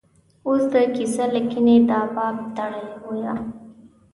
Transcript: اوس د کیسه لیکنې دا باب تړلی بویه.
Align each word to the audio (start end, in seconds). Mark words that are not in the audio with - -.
اوس 0.47 0.63
د 0.73 0.75
کیسه 0.95 1.25
لیکنې 1.33 1.75
دا 1.89 1.99
باب 2.15 2.35
تړلی 2.55 2.95
بویه. 3.01 3.33